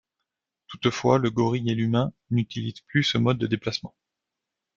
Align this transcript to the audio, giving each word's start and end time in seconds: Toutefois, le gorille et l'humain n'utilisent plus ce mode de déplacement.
Toutefois, 0.65 1.19
le 1.19 1.29
gorille 1.29 1.69
et 1.69 1.75
l'humain 1.75 2.11
n'utilisent 2.31 2.81
plus 2.87 3.03
ce 3.03 3.19
mode 3.19 3.37
de 3.37 3.45
déplacement. 3.45 3.93